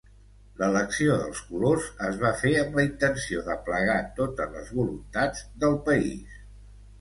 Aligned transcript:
L'elecció 0.59 1.17
dels 1.23 1.41
colors 1.49 1.89
es 2.07 2.17
va 2.23 2.31
fer 2.39 2.53
amb 2.61 2.79
la 2.79 2.85
intenció 2.87 3.43
d'aplegar 3.51 3.99
totes 4.21 4.57
les 4.57 4.73
voluntats 4.79 5.45
del 5.67 5.79
país. 5.91 6.43